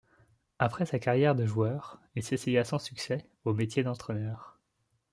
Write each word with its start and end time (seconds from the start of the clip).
Après 0.57 0.87
sa 0.87 0.97
carrière 0.97 1.35
de 1.35 1.45
joueur 1.45 2.01
il 2.15 2.23
s'essaya 2.23 2.63
sans 2.65 2.79
succès 2.79 3.29
au 3.45 3.53
métier 3.53 3.83
d'entraîneur. 3.83 4.57